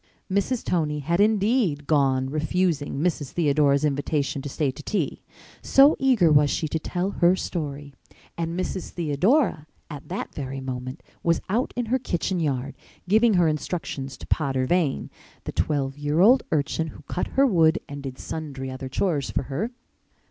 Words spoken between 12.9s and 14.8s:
giving her instructions to Potter